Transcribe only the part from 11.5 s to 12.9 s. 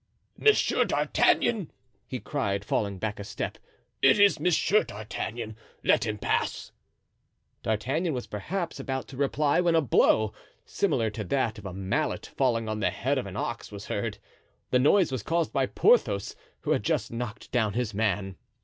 of a mallet falling on the